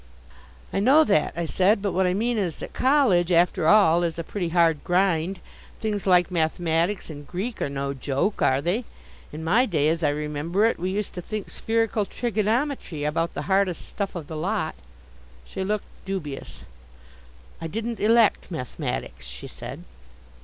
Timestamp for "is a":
4.01-4.23